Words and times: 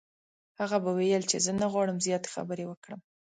هغه 0.59 0.77
به 0.83 0.91
ویل 0.97 1.23
چې 1.31 1.37
زه 1.45 1.51
نه 1.61 1.67
غواړم 1.73 1.97
زیاتې 2.05 2.29
خبرې 2.35 2.65
وکړم. 2.67 2.99